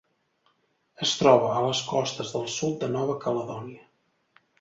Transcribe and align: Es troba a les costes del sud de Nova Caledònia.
Es 1.07 1.11
troba 1.19 1.51
a 1.57 1.61
les 1.65 1.81
costes 1.89 2.31
del 2.37 2.47
sud 2.53 2.79
de 2.85 2.89
Nova 2.95 3.17
Caledònia. 3.27 3.85